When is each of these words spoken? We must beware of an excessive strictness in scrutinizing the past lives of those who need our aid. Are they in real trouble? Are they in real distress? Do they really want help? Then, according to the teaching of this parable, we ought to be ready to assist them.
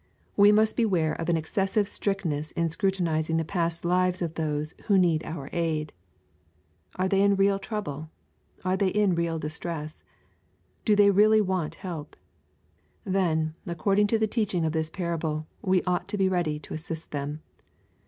We 0.35 0.51
must 0.51 0.75
beware 0.77 1.13
of 1.13 1.29
an 1.29 1.37
excessive 1.37 1.87
strictness 1.87 2.51
in 2.53 2.69
scrutinizing 2.69 3.37
the 3.37 3.45
past 3.45 3.85
lives 3.85 4.23
of 4.23 4.33
those 4.33 4.73
who 4.85 4.97
need 4.97 5.23
our 5.23 5.47
aid. 5.53 5.93
Are 6.95 7.07
they 7.07 7.21
in 7.21 7.35
real 7.35 7.59
trouble? 7.59 8.09
Are 8.65 8.75
they 8.75 8.87
in 8.87 9.13
real 9.13 9.37
distress? 9.37 10.03
Do 10.85 10.95
they 10.95 11.11
really 11.11 11.39
want 11.39 11.75
help? 11.85 12.15
Then, 13.03 13.53
according 13.67 14.07
to 14.07 14.17
the 14.17 14.25
teaching 14.25 14.65
of 14.65 14.71
this 14.71 14.89
parable, 14.89 15.45
we 15.61 15.83
ought 15.83 16.07
to 16.07 16.17
be 16.17 16.27
ready 16.27 16.57
to 16.61 16.73
assist 16.73 17.11
them. 17.11 17.43